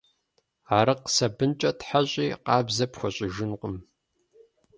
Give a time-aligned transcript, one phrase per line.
[0.77, 3.75] Арыкъ сабынкӀэ тхьэщӀи къабзэ пхуэщӀыжынкъым.